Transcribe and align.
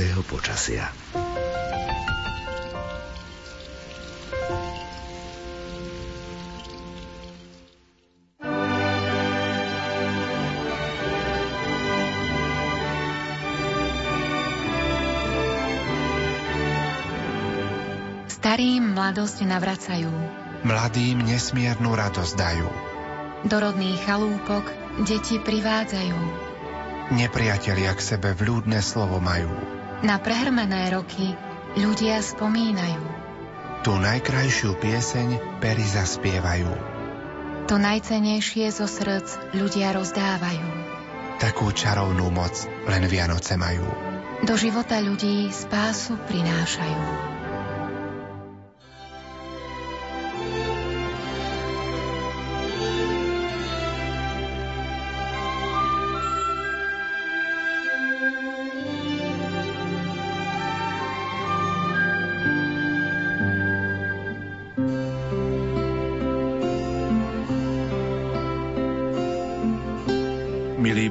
každého 0.00 0.24
počasia. 0.24 0.88
Starým 18.24 18.96
mladosť 18.96 19.44
navracajú. 19.44 20.08
Mladým 20.64 21.28
nesmiernu 21.28 21.92
radosť 21.92 22.34
dajú. 22.40 22.68
Do 23.44 23.56
rodných 23.60 24.00
chalúpok 24.08 24.64
deti 25.04 25.36
privádzajú. 25.36 26.48
Nepriatelia 27.12 27.92
k 27.92 28.00
sebe 28.00 28.32
vľúdne 28.32 28.80
slovo 28.80 29.20
majú. 29.20 29.69
Na 30.00 30.16
prehrmené 30.16 30.88
roky 30.88 31.36
ľudia 31.76 32.24
spomínajú. 32.24 33.04
Tu 33.84 33.92
najkrajšiu 33.92 34.80
pieseň 34.80 35.60
pery 35.60 35.84
zaspievajú. 35.84 36.72
To 37.68 37.76
najcenejšie 37.76 38.72
zo 38.72 38.88
srdc 38.88 39.52
ľudia 39.52 39.92
rozdávajú. 39.92 40.68
Takú 41.36 41.68
čarovnú 41.76 42.32
moc 42.32 42.56
len 42.88 43.04
Vianoce 43.12 43.60
majú. 43.60 43.84
Do 44.40 44.56
života 44.56 44.96
ľudí 45.04 45.52
spásu 45.52 46.16
prinášajú. 46.28 47.30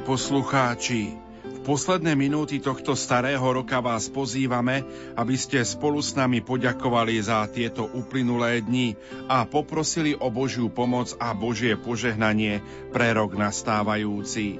Poslucháči, 0.02 1.14
v 1.40 1.58
posledné 1.64 2.16
minúty 2.16 2.56
tohto 2.56 2.96
starého 2.96 3.44
roka 3.44 3.80
vás 3.84 4.08
pozývame, 4.08 4.80
aby 5.16 5.36
ste 5.36 5.60
spolu 5.60 6.00
s 6.00 6.16
nami 6.16 6.40
poďakovali 6.40 7.20
za 7.20 7.44
tieto 7.52 7.84
uplynulé 7.84 8.64
dni 8.64 8.96
a 9.28 9.44
poprosili 9.44 10.16
o 10.16 10.32
Božiu 10.32 10.72
pomoc 10.72 11.12
a 11.20 11.36
Božie 11.36 11.76
požehnanie 11.76 12.64
pre 12.92 13.12
rok 13.12 13.36
nastávajúci. 13.36 14.56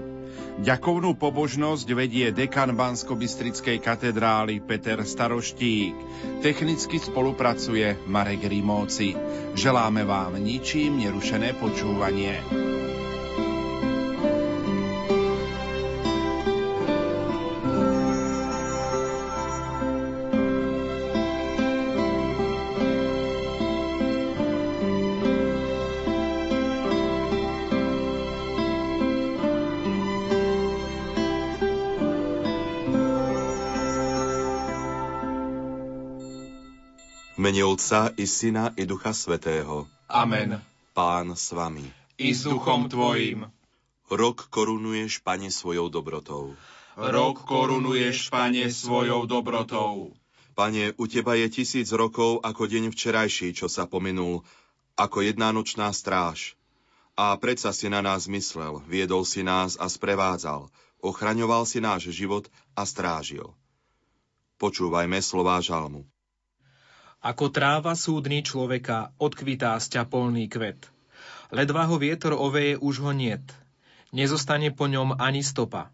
Ďakovnú 0.61 1.17
pobožnosť 1.17 1.89
vedie 1.97 2.29
dekan 2.37 2.77
Bansko-Bystrickej 2.77 3.81
katedrály 3.81 4.61
Peter 4.61 5.01
Staroštík. 5.01 5.97
Technicky 6.45 7.01
spolupracuje 7.01 7.97
Marek 8.05 8.45
Rimóci. 8.45 9.17
Želáme 9.57 10.05
vám 10.05 10.37
ničím 10.37 11.01
nerušené 11.01 11.57
počúvanie. 11.57 12.45
Mene 37.51 37.67
Otca 37.67 38.15
i 38.15 38.31
Syna 38.31 38.71
i 38.79 38.87
Ducha 38.87 39.11
Svetého. 39.11 39.91
Amen. 40.07 40.63
Pán 40.95 41.35
s 41.35 41.51
vami. 41.51 41.83
I 42.15 42.31
s 42.31 42.47
duchom 42.47 42.87
tvojim. 42.87 43.51
Rok 44.07 44.47
korunuješ, 44.55 45.19
Pane, 45.19 45.51
svojou 45.51 45.91
dobrotou. 45.91 46.55
Rok 46.95 47.43
korunuješ, 47.43 48.31
Pane, 48.31 48.71
svojou 48.71 49.27
dobrotou. 49.27 50.15
Pane, 50.55 50.95
u 50.95 51.11
Teba 51.11 51.35
je 51.35 51.51
tisíc 51.51 51.91
rokov 51.91 52.39
ako 52.47 52.71
deň 52.71 52.95
včerajší, 52.95 53.51
čo 53.51 53.67
sa 53.67 53.91
pominul, 53.91 54.47
ako 54.95 55.19
jedna 55.19 55.51
nočná 55.51 55.91
stráž. 55.91 56.55
A 57.19 57.35
predsa 57.35 57.75
si 57.75 57.91
na 57.91 57.99
nás 57.99 58.31
myslel, 58.31 58.79
viedol 58.87 59.27
si 59.27 59.43
nás 59.43 59.75
a 59.75 59.91
sprevádzal, 59.91 60.71
ochraňoval 61.03 61.67
si 61.67 61.83
náš 61.83 62.15
život 62.15 62.47
a 62.79 62.87
strážil. 62.87 63.51
Počúvajme 64.63 65.19
slová 65.19 65.59
žalmu. 65.59 66.07
Ako 67.21 67.53
tráva 67.53 67.93
súdny 67.93 68.41
človeka, 68.41 69.13
odkvitá 69.21 69.77
sťa 69.77 70.09
polný 70.09 70.49
kvet. 70.49 70.89
Ledva 71.53 71.85
ho 71.85 72.01
vietor 72.01 72.33
oveje, 72.33 72.81
už 72.81 73.05
ho 73.05 73.13
niet. 73.13 73.45
Nezostane 74.11 74.73
po 74.73 74.89
ňom 74.89 75.21
ani 75.21 75.45
stopa. 75.45 75.93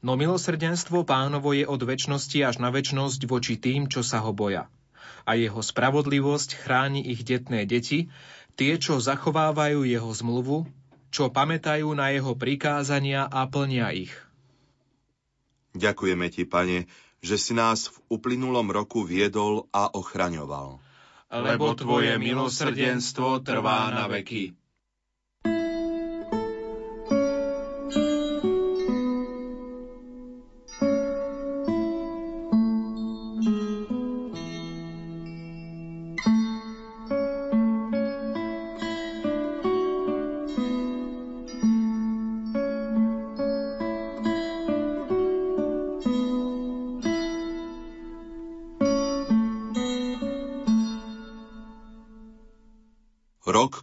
No 0.00 0.16
milosrdenstvo 0.16 1.04
pánovo 1.04 1.52
je 1.52 1.68
od 1.68 1.84
väčšnosti 1.84 2.38
až 2.40 2.56
na 2.64 2.72
väčnosť 2.72 3.20
voči 3.28 3.60
tým, 3.60 3.92
čo 3.92 4.00
sa 4.00 4.24
ho 4.24 4.32
boja. 4.32 4.70
A 5.28 5.36
jeho 5.36 5.60
spravodlivosť 5.60 6.64
chráni 6.64 7.04
ich 7.04 7.26
detné 7.28 7.68
deti, 7.68 8.08
tie, 8.56 8.80
čo 8.80 9.02
zachovávajú 9.02 9.84
jeho 9.84 10.10
zmluvu, 10.10 10.64
čo 11.12 11.28
pamätajú 11.28 11.92
na 11.92 12.08
jeho 12.14 12.32
prikázania 12.32 13.28
a 13.28 13.44
plnia 13.44 13.92
ich. 13.92 14.14
Ďakujeme 15.76 16.26
ti, 16.32 16.48
pane, 16.48 16.88
že 17.18 17.36
si 17.38 17.52
nás 17.54 17.90
v 17.90 18.18
uplynulom 18.18 18.70
roku 18.70 19.02
viedol 19.02 19.66
a 19.74 19.90
ochraňoval. 19.94 20.78
Lebo 21.28 21.76
Tvoje 21.76 22.16
milosrdenstvo 22.16 23.44
trvá 23.44 23.92
na 23.92 24.08
veky. 24.08 24.67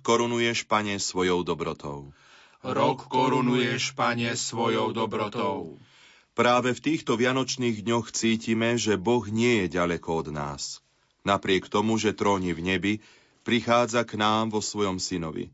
Korunuješ, 0.06 0.70
pane, 0.70 1.02
svojou 1.02 1.42
dobrotou. 1.42 2.14
Rok 2.62 3.10
korunuješ, 3.10 3.98
pane, 3.98 4.38
svojou 4.38 4.94
dobrotou. 4.94 5.82
Práve 6.38 6.78
v 6.78 6.84
týchto 6.84 7.18
vianočných 7.18 7.82
dňoch 7.82 8.14
cítime, 8.14 8.78
že 8.78 9.02
Boh 9.02 9.26
nie 9.26 9.66
je 9.66 9.82
ďaleko 9.82 10.10
od 10.22 10.28
nás. 10.30 10.86
Napriek 11.26 11.66
tomu, 11.74 11.98
že 11.98 12.14
tróni 12.14 12.54
v 12.54 12.62
nebi, 12.62 12.94
prichádza 13.42 14.06
k 14.06 14.22
nám 14.22 14.54
vo 14.54 14.62
svojom 14.62 15.02
synovi. 15.02 15.50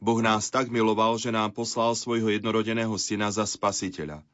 Boh 0.00 0.20
nás 0.24 0.48
tak 0.48 0.72
miloval, 0.72 1.20
že 1.20 1.28
nám 1.28 1.52
poslal 1.52 1.92
svojho 1.92 2.32
jednorodeného 2.32 2.94
syna 2.96 3.28
za 3.28 3.44
spasiteľa. 3.44 4.24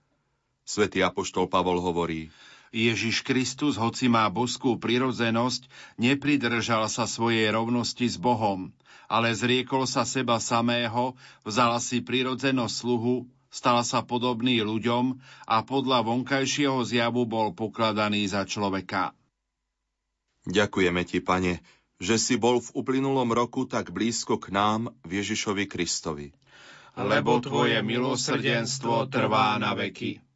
Svetý 0.63 1.03
apoštol 1.03 1.51
Pavol 1.51 1.83
hovorí, 1.83 2.31
Ježiš 2.71 3.27
Kristus, 3.27 3.75
hoci 3.75 4.07
má 4.07 4.31
božskú 4.31 4.79
prirodzenosť, 4.79 5.67
nepridržal 5.99 6.87
sa 6.87 7.11
svojej 7.11 7.51
rovnosti 7.51 8.07
s 8.07 8.15
Bohom, 8.15 8.71
ale 9.11 9.35
zriekol 9.35 9.91
sa 9.91 10.07
seba 10.07 10.39
samého, 10.39 11.19
vzala 11.43 11.83
si 11.83 11.99
prirodzenosť 11.99 12.75
sluhu, 12.75 13.27
stala 13.51 13.83
sa 13.83 14.07
podobný 14.07 14.63
ľuďom 14.63 15.19
a 15.51 15.57
podľa 15.67 16.07
vonkajšieho 16.07 16.79
zjavu 16.87 17.27
bol 17.27 17.51
pokladaný 17.51 18.31
za 18.31 18.47
človeka. 18.47 19.19
Ďakujeme 20.47 21.03
ti, 21.03 21.19
pane, 21.19 21.61
že 21.99 22.17
si 22.17 22.39
bol 22.39 22.63
v 22.63 22.71
uplynulom 22.73 23.35
roku 23.35 23.67
tak 23.67 23.91
blízko 23.91 24.39
k 24.39 24.55
nám, 24.55 24.95
Ježišovi 25.05 25.67
Kristovi. 25.67 26.31
Lebo 26.95 27.43
tvoje 27.43 27.83
milosrdenstvo 27.83 29.11
trvá 29.11 29.59
na 29.59 29.75
veky. 29.75 30.30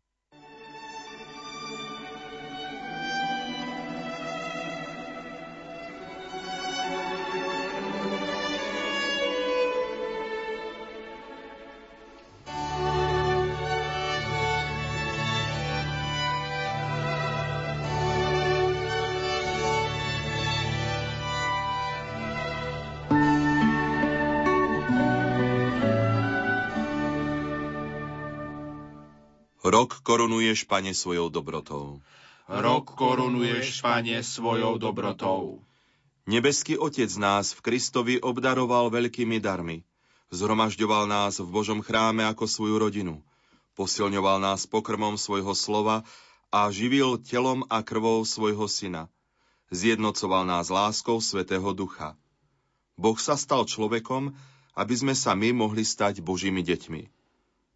Rok 29.74 30.06
korunuješ, 30.06 30.70
Pane, 30.70 30.94
svojou 30.94 31.34
dobrotou. 31.34 31.98
Rok 32.46 32.94
korunuješ, 32.94 33.82
Pane, 33.82 34.22
svojou 34.22 34.78
dobrotou. 34.78 35.66
Nebeský 36.30 36.78
Otec 36.78 37.10
nás 37.18 37.50
v 37.50 37.58
Kristovi 37.58 38.22
obdaroval 38.22 38.86
veľkými 38.94 39.42
darmi. 39.42 39.82
Zhromažďoval 40.30 41.10
nás 41.10 41.42
v 41.42 41.50
Božom 41.50 41.82
chráme 41.82 42.22
ako 42.22 42.46
svoju 42.46 42.78
rodinu. 42.78 43.18
Posilňoval 43.74 44.38
nás 44.38 44.62
pokrmom 44.70 45.18
svojho 45.18 45.58
slova 45.58 46.06
a 46.54 46.70
živil 46.70 47.18
telom 47.18 47.66
a 47.66 47.82
krvou 47.82 48.22
svojho 48.22 48.70
syna. 48.70 49.10
Zjednocoval 49.74 50.46
nás 50.46 50.70
láskou 50.70 51.18
Svetého 51.18 51.74
Ducha. 51.74 52.14
Boh 52.94 53.18
sa 53.18 53.34
stal 53.34 53.66
človekom, 53.66 54.38
aby 54.78 54.94
sme 54.94 55.18
sa 55.18 55.34
my 55.34 55.50
mohli 55.50 55.82
stať 55.82 56.22
Božími 56.22 56.62
deťmi. 56.62 57.23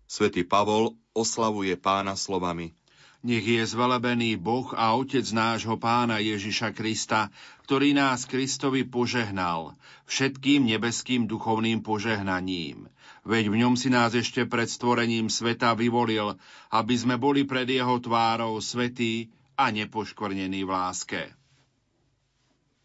Svetý 0.09 0.43
Pavol 0.43 0.97
oslavuje 1.13 1.77
pána 1.77 2.17
slovami– 2.17 2.73
nech 3.19 3.43
je 3.43 3.67
zvelebený 3.67 4.39
Boh 4.39 4.71
a 4.79 4.95
Otec 4.95 5.27
nášho 5.35 5.75
pána 5.75 6.23
Ježiša 6.23 6.71
Krista, 6.71 7.35
ktorý 7.67 7.91
nás 7.91 8.23
Kristovi 8.31 8.87
požehnal, 8.87 9.75
všetkým 10.07 10.63
nebeským 10.63 11.27
duchovným 11.27 11.83
požehnaním. 11.83 12.87
Veď 13.27 13.51
v 13.51 13.59
ňom 13.67 13.75
si 13.75 13.91
nás 13.91 14.15
ešte 14.15 14.47
pred 14.47 14.71
stvorením 14.71 15.27
sveta 15.27 15.75
vyvolil, 15.75 16.39
aby 16.71 16.95
sme 16.95 17.19
boli 17.19 17.43
pred 17.43 17.67
jeho 17.67 17.99
tvárou 17.99 18.63
svetí 18.63 19.35
a 19.59 19.75
nepoškvrnení 19.75 20.63
v 20.63 20.71
láske. 20.71 21.23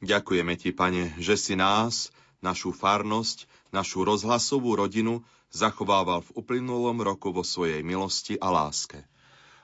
Ďakujeme 0.02 0.58
ti, 0.58 0.74
pane, 0.74 1.14
že 1.22 1.38
si 1.38 1.54
nás, 1.54 2.10
našu 2.42 2.74
farnosť, 2.74 3.46
našu 3.70 4.02
rozhlasovú 4.02 4.81
rodinu 4.81 5.22
zachovával 5.54 6.26
v 6.26 6.34
uplynulom 6.36 7.00
roku 7.00 7.30
vo 7.30 7.46
svojej 7.46 7.86
milosti 7.86 8.36
a 8.42 8.50
láske 8.50 9.06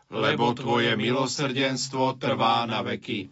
lebo 0.10 0.58
Tvoje 0.58 0.98
milosrdenstvo 0.98 2.18
trvá 2.18 2.66
na 2.66 2.82
veky. 2.82 3.30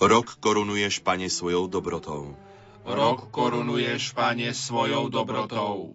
Rok 0.00 0.40
korunuješ, 0.40 1.04
Pane, 1.04 1.28
svojou 1.28 1.68
dobrotou. 1.68 2.32
Rok 2.88 3.28
korunuješ, 3.28 4.16
Pane, 4.16 4.56
svojou 4.56 5.12
dobrotou. 5.12 5.92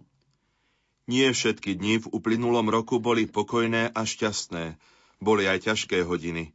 Nie 1.10 1.34
všetky 1.34 1.74
dni 1.74 2.06
v 2.06 2.14
uplynulom 2.14 2.70
roku 2.70 3.02
boli 3.02 3.26
pokojné 3.26 3.90
a 3.90 4.02
šťastné, 4.06 4.78
boli 5.18 5.50
aj 5.50 5.74
ťažké 5.74 6.06
hodiny. 6.06 6.54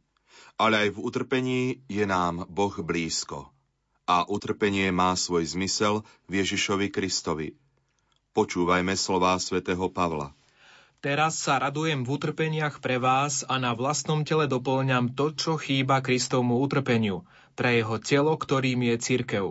Ale 0.55 0.87
aj 0.87 0.89
v 0.95 0.99
utrpení 1.03 1.61
je 1.91 2.07
nám 2.07 2.47
Boh 2.47 2.71
blízko. 2.71 3.51
A 4.07 4.23
utrpenie 4.31 4.87
má 4.95 5.11
svoj 5.19 5.43
zmysel 5.43 6.07
v 6.31 6.39
Ježišovi 6.39 6.87
Kristovi. 6.87 7.59
Počúvajme 8.31 8.95
slová 8.95 9.35
svätého 9.43 9.91
Pavla. 9.91 10.31
Teraz 11.01 11.41
sa 11.41 11.57
radujem 11.57 12.05
v 12.05 12.09
utrpeniach 12.13 12.77
pre 12.77 13.01
vás 13.01 13.41
a 13.49 13.57
na 13.57 13.73
vlastnom 13.73 14.21
tele 14.21 14.45
doplňam 14.45 15.17
to, 15.17 15.33
čo 15.33 15.57
chýba 15.57 15.99
Kristovmu 15.99 16.61
utrpeniu– 16.61 17.25
pre 17.55 17.83
jeho 17.83 17.99
telo, 17.99 18.33
ktorým 18.35 18.79
je 18.89 18.95
cirkev. 18.97 19.47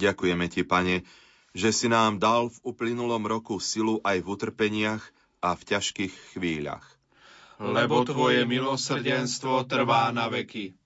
Ďakujeme 0.00 0.46
ti, 0.48 0.64
pane, 0.64 1.04
že 1.52 1.72
si 1.72 1.86
nám 1.88 2.16
dal 2.16 2.48
v 2.48 2.58
uplynulom 2.64 3.24
roku 3.24 3.60
silu 3.60 4.00
aj 4.00 4.24
v 4.24 4.26
utrpeniach 4.28 5.02
a 5.44 5.52
v 5.56 5.62
ťažkých 5.64 6.36
chvíľach. 6.36 6.84
Lebo 7.60 8.04
tvoje 8.08 8.48
milosrdenstvo 8.48 9.68
trvá 9.68 10.08
na 10.12 10.32
veky. 10.32 10.79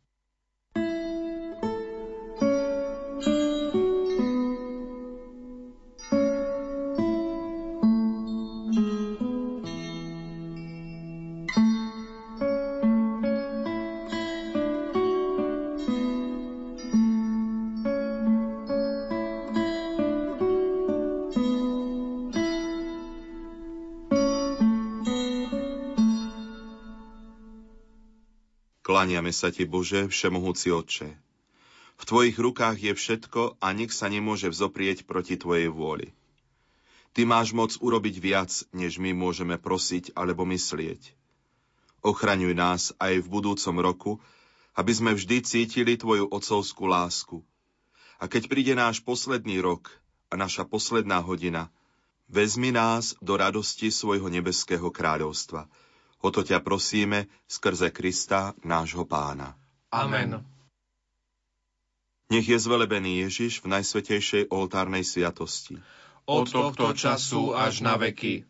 Kláňame 28.94 29.34
sa 29.34 29.50
Ti, 29.50 29.66
Bože, 29.66 30.06
Všemohúci 30.06 30.70
Otče. 30.70 31.18
V 31.98 32.02
Tvojich 32.06 32.38
rukách 32.38 32.78
je 32.78 32.94
všetko 32.94 33.58
a 33.58 33.74
nik 33.74 33.90
sa 33.90 34.06
nemôže 34.06 34.46
vzoprieť 34.46 35.02
proti 35.02 35.34
Tvojej 35.34 35.66
vôli. 35.66 36.14
Ty 37.10 37.26
máš 37.26 37.50
moc 37.50 37.74
urobiť 37.74 38.22
viac, 38.22 38.54
než 38.70 39.02
my 39.02 39.10
môžeme 39.10 39.58
prosiť 39.58 40.14
alebo 40.14 40.46
myslieť. 40.46 41.10
Ochraňuj 42.06 42.54
nás 42.54 42.94
aj 43.02 43.18
v 43.18 43.26
budúcom 43.26 43.76
roku, 43.82 44.12
aby 44.78 44.94
sme 44.94 45.10
vždy 45.18 45.42
cítili 45.42 45.98
Tvoju 45.98 46.30
otcovskú 46.30 46.86
lásku. 46.86 47.42
A 48.22 48.30
keď 48.30 48.46
príde 48.46 48.78
náš 48.78 49.02
posledný 49.02 49.58
rok 49.58 49.90
a 50.30 50.38
naša 50.38 50.70
posledná 50.70 51.18
hodina, 51.18 51.66
vezmi 52.30 52.70
nás 52.70 53.18
do 53.18 53.34
radosti 53.34 53.90
svojho 53.90 54.30
nebeského 54.30 54.86
kráľovstva– 54.86 55.66
O 56.24 56.32
to 56.32 56.40
ťa 56.40 56.64
prosíme 56.64 57.28
skrze 57.44 57.92
Krista, 57.92 58.56
nášho 58.64 59.04
pána. 59.04 59.52
Amen. 59.92 60.40
Nech 62.32 62.48
je 62.48 62.56
zvelebený 62.56 63.28
Ježiš 63.28 63.60
v 63.60 63.76
najsvetejšej 63.76 64.48
oltárnej 64.48 65.04
sviatosti. 65.04 65.76
Od 66.24 66.48
tohto 66.48 66.96
času 66.96 67.52
až 67.52 67.84
na 67.84 68.00
veky. 68.00 68.48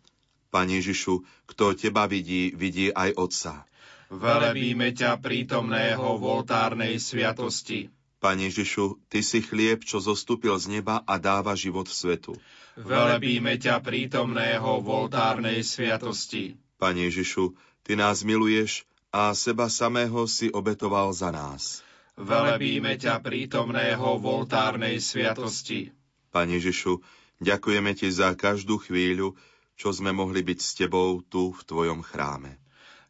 Pane 0.54 0.78
Ježišu, 0.78 1.26
kto 1.50 1.75
teba 1.75 2.07
vidí, 2.07 2.54
vidí 2.54 2.95
aj 2.95 3.19
Otca. 3.19 3.66
Velebíme 4.07 4.95
ťa 4.95 5.19
prítomného 5.19 6.14
v 6.14 6.23
oltárnej 6.23 7.02
sviatosti. 7.02 7.90
Pane 8.23 8.54
Ježišu, 8.54 9.02
Ty 9.11 9.19
si 9.26 9.43
chlieb, 9.43 9.83
čo 9.83 9.99
zostúpil 9.99 10.54
z 10.62 10.78
neba 10.78 11.02
a 11.02 11.19
dáva 11.19 11.59
život 11.59 11.90
svetu. 11.90 12.38
Velebíme 12.78 13.59
ťa 13.59 13.83
prítomného 13.83 14.78
v 14.78 14.87
oltárnej 14.87 15.66
sviatosti. 15.66 16.54
Pane 16.85 17.09
Ježišu, 17.09 17.57
Ty 17.81 17.97
nás 17.97 18.21
miluješ 18.21 18.85
a 19.09 19.33
seba 19.33 19.73
samého 19.73 20.29
si 20.29 20.53
obetoval 20.53 21.17
za 21.17 21.33
nás. 21.33 21.81
Velebíme 22.21 23.00
ťa 23.00 23.25
prítomného 23.25 24.21
v 24.21 24.25
oltárnej 24.29 25.00
sviatosti. 25.00 25.97
Pane 26.29 26.61
Ježišu, 26.61 27.00
ďakujeme 27.41 27.97
Ti 27.97 28.12
za 28.12 28.37
každú 28.37 28.76
chvíľu, 28.85 29.33
čo 29.81 29.97
sme 29.97 30.12
mohli 30.12 30.45
byť 30.45 30.59
s 30.61 30.71
Tebou 30.76 31.25
tu 31.25 31.57
v 31.57 31.61
Tvojom 31.64 32.05
chráme. 32.05 32.61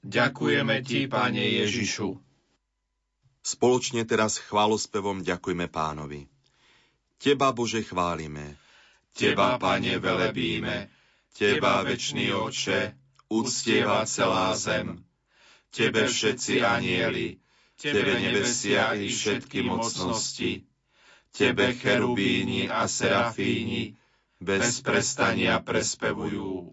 Ďakujeme 0.07 0.79
Ti, 0.87 1.11
Pane 1.11 1.43
Ježišu. 1.67 2.15
Spoločne 3.43 4.07
teraz 4.07 4.39
chválospevom 4.39 5.27
ďakujme 5.27 5.67
Pánovi. 5.67 6.31
Teba, 7.19 7.51
Bože, 7.51 7.83
chválime. 7.83 8.55
Teba, 9.11 9.59
Pane, 9.59 9.99
velebíme. 9.99 10.95
Teba, 11.35 11.83
večný 11.83 12.31
Oče, 12.31 13.04
uctieva 13.35 14.07
celá 14.07 14.55
zem. 14.55 15.03
Tebe 15.75 16.07
všetci 16.07 16.63
anieli, 16.63 17.43
Tebe 17.75 18.15
nebesia 18.23 18.95
i 18.95 19.11
všetky 19.11 19.67
mocnosti, 19.67 20.63
Tebe 21.35 21.75
cherubíni 21.75 22.71
a 22.71 22.87
serafíni 22.87 23.99
bez 24.39 24.79
prestania 24.79 25.59
prespevujú. 25.59 26.71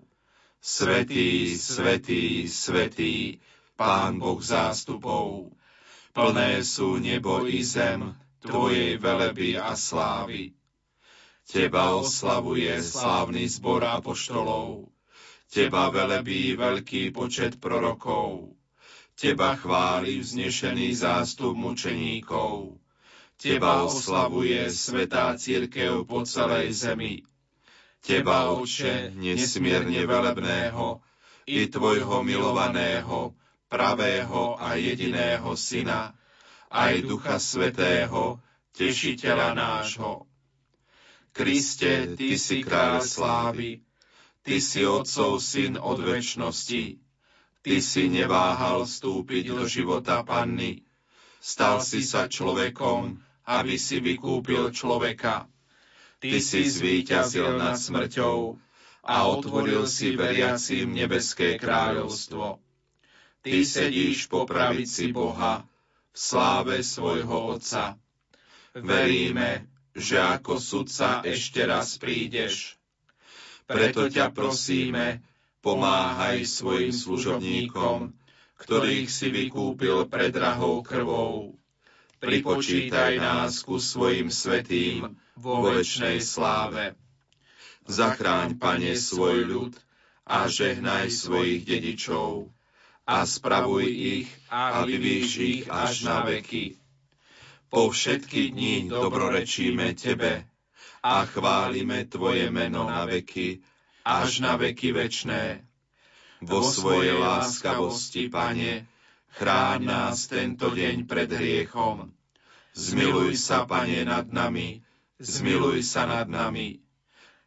Svetý, 0.62 1.58
svetý, 1.58 2.46
svetý, 2.46 3.42
Pán 3.74 4.22
Boh 4.22 4.38
zástupov, 4.38 5.50
plné 6.14 6.62
sú 6.62 7.02
nebo 7.02 7.50
i 7.50 7.66
zem 7.66 8.14
Tvojej 8.42 9.02
veleby 9.02 9.58
a 9.58 9.74
slávy. 9.74 10.54
Teba 11.46 11.98
oslavuje 11.98 12.74
slávny 12.82 13.50
zbor 13.50 13.82
apoštolov, 13.86 14.91
Teba 15.52 15.92
velebí 15.92 16.56
veľký 16.56 17.12
počet 17.12 17.60
prorokov. 17.60 18.56
Teba 19.20 19.60
chváli 19.60 20.24
vznešený 20.24 20.96
zástup 20.96 21.60
mučeníkov. 21.60 22.80
Teba 23.36 23.84
oslavuje 23.84 24.72
svetá 24.72 25.36
církev 25.36 26.08
po 26.08 26.24
celej 26.24 26.72
zemi. 26.72 27.28
Teba, 28.00 28.56
Oče, 28.56 29.12
nesmierne 29.12 30.08
velebného, 30.08 31.04
i 31.52 31.68
Tvojho 31.68 32.24
milovaného, 32.24 33.36
pravého 33.68 34.56
a 34.56 34.80
jediného 34.80 35.52
Syna, 35.60 36.16
aj 36.72 37.04
Ducha 37.04 37.44
Svetého, 37.44 38.40
Tešiteľa 38.72 39.52
nášho. 39.52 40.32
Kriste, 41.36 42.16
Ty 42.16 42.40
si 42.40 42.64
kráľ 42.64 43.04
slávy, 43.04 43.84
Ty 44.42 44.58
si 44.58 44.82
Otcov 44.82 45.38
syn 45.38 45.78
od 45.78 46.02
väčšnosti, 46.02 46.98
Ty 47.62 47.76
si 47.78 48.10
neváhal 48.10 48.90
vstúpiť 48.90 49.54
do 49.54 49.70
života 49.70 50.26
panny, 50.26 50.82
stal 51.38 51.78
si 51.86 52.02
sa 52.02 52.26
človekom, 52.26 53.22
aby 53.46 53.78
si 53.78 54.02
vykúpil 54.02 54.74
človeka. 54.74 55.46
Ty 56.18 56.42
si 56.42 56.66
zvíťazil 56.66 57.62
nad 57.62 57.78
smrťou 57.78 58.58
a 59.06 59.30
otvoril 59.30 59.86
si 59.86 60.14
veriacim 60.18 60.90
nebeské 60.90 61.62
kráľovstvo. 61.62 62.58
Ty 63.42 63.56
sedíš 63.66 64.30
po 64.30 64.46
pravici 64.46 65.10
Boha 65.10 65.66
v 66.14 66.18
sláve 66.18 66.82
svojho 66.86 67.58
Otca. 67.58 67.98
Veríme, 68.74 69.70
že 69.98 70.18
ako 70.18 70.62
sudca 70.62 71.26
ešte 71.26 71.66
raz 71.66 71.98
prídeš. 71.98 72.81
Preto 73.72 74.12
ťa 74.12 74.36
prosíme, 74.36 75.24
pomáhaj 75.64 76.44
svojim 76.44 76.92
služobníkom, 76.92 78.12
ktorých 78.60 79.08
si 79.08 79.32
vykúpil 79.32 80.12
pred 80.12 80.36
drahou 80.36 80.84
krvou. 80.84 81.56
Pripočítaj 82.20 83.18
nás 83.18 83.64
ku 83.64 83.80
svojim 83.80 84.28
svetým 84.28 85.16
vo 85.40 85.64
väčšnej 85.66 86.20
sláve. 86.20 87.00
Zachráň, 87.88 88.60
Pane, 88.60 88.94
svoj 88.94 89.48
ľud 89.48 89.74
a 90.28 90.46
žehnaj 90.52 91.10
svojich 91.10 91.66
dedičov 91.66 92.52
a 93.08 93.26
spravuj 93.26 93.88
ich 93.88 94.30
a 94.52 94.84
vyvíš 94.86 95.32
ich 95.42 95.64
až 95.72 96.06
na 96.06 96.28
veky. 96.28 96.78
Po 97.72 97.88
všetky 97.88 98.52
dní 98.52 98.92
dobrorečíme 98.92 99.96
Tebe 99.96 100.51
a 101.02 101.26
chválime 101.26 102.06
Tvoje 102.06 102.54
meno 102.54 102.86
na 102.86 103.10
veky, 103.10 103.62
až 104.06 104.46
na 104.46 104.54
veky 104.58 104.94
večné. 104.94 105.66
Vo 106.42 106.62
svojej 106.62 107.18
láskavosti, 107.18 108.30
Pane, 108.30 108.86
chráň 109.34 109.80
nás 109.86 110.26
tento 110.30 110.70
deň 110.74 111.06
pred 111.06 111.30
hriechom. 111.30 112.10
Zmiluj 112.74 113.38
sa, 113.38 113.66
Pane, 113.66 114.06
nad 114.06 114.30
nami, 114.30 114.82
zmiluj 115.18 115.86
sa 115.86 116.06
nad 116.06 116.30
nami. 116.30 116.82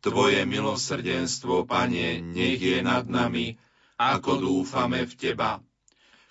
Tvoje 0.02 0.42
milosrdenstvo, 0.46 1.66
Pane, 1.66 2.22
nech 2.22 2.60
je 2.60 2.78
nad 2.82 3.06
nami, 3.06 3.58
ako 3.98 4.42
dúfame 4.42 5.06
v 5.06 5.12
Teba. 5.14 5.62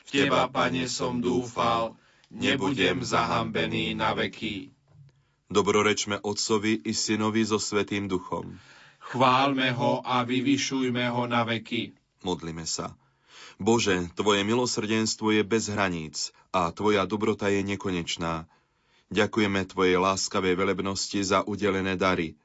V 0.03 0.09
Teba, 0.11 0.51
Pane, 0.51 0.91
som 0.91 1.23
dúfal, 1.23 1.95
nebudem 2.27 2.99
zahambený 2.99 3.95
na 3.95 4.11
veky. 4.11 4.72
Dobrorečme 5.49 6.19
Otcovi 6.23 6.83
i 6.87 6.93
Synovi 6.93 7.43
so 7.43 7.59
Svetým 7.59 8.07
Duchom. 8.07 8.59
Chválme 8.99 9.71
ho 9.75 9.99
a 10.03 10.23
vyvyšujme 10.23 11.03
ho 11.11 11.23
na 11.27 11.43
veky. 11.43 11.95
Modlime 12.23 12.63
sa. 12.63 12.95
Bože, 13.59 14.09
Tvoje 14.15 14.41
milosrdenstvo 14.47 15.35
je 15.35 15.43
bez 15.43 15.67
hraníc 15.67 16.31
a 16.55 16.71
Tvoja 16.71 17.03
dobrota 17.03 17.51
je 17.51 17.61
nekonečná. 17.63 18.47
Ďakujeme 19.11 19.67
Tvojej 19.67 19.99
láskavej 19.99 20.55
velebnosti 20.55 21.19
za 21.21 21.43
udelené 21.43 21.99
dary. 21.99 22.39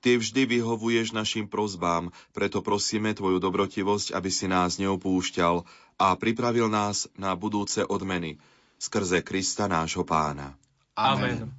Ty 0.00 0.16
vždy 0.16 0.48
vyhovuješ 0.48 1.12
našim 1.12 1.44
prozbám, 1.50 2.08
preto 2.32 2.64
prosíme 2.64 3.12
Tvoju 3.12 3.42
dobrotivosť, 3.42 4.16
aby 4.16 4.30
si 4.32 4.48
nás 4.48 4.80
neopúšťal 4.80 5.68
a 6.00 6.06
pripravil 6.16 6.72
nás 6.72 7.10
na 7.18 7.36
budúce 7.36 7.84
odmeny– 7.84 8.38
skrze 8.78 9.20
Krista 9.26 9.66
nášho 9.66 10.06
pána. 10.06 10.54
Amen. 10.94 11.50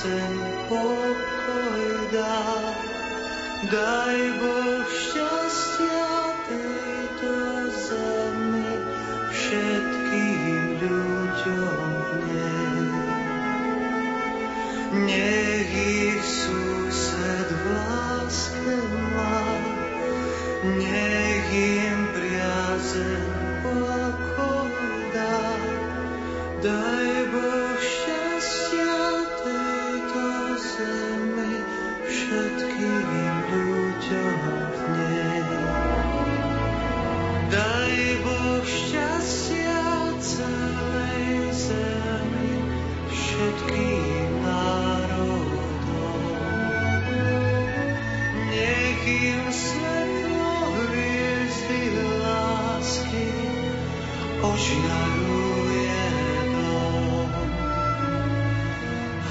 sem 0.00 0.32
pokoj 0.68 2.08
dá, 2.08 2.40
daj 3.68 4.20
Bože. 4.40 4.59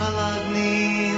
Všetky 0.10 1.09